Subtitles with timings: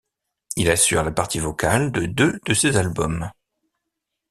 [0.55, 3.29] Il assure la partie vocale de deux de ses albums.